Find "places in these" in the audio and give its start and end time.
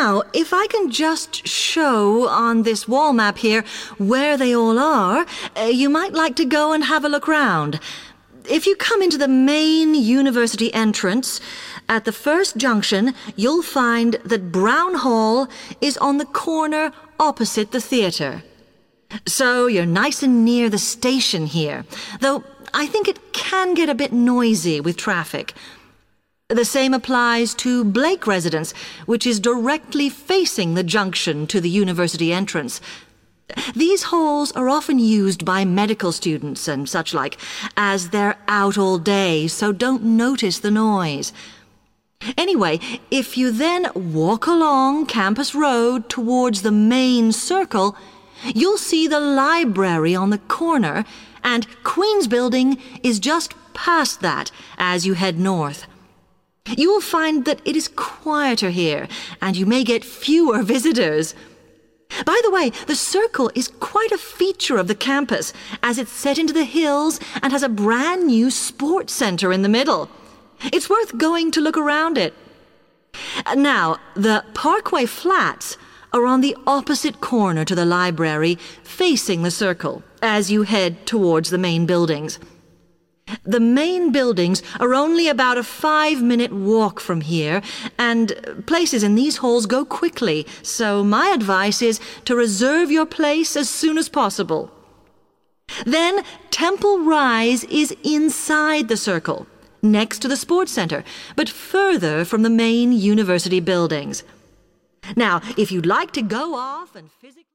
88.66-89.38